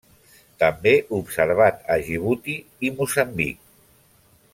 [0.61, 2.55] També observat a Djibouti
[2.89, 3.61] i Moçambic.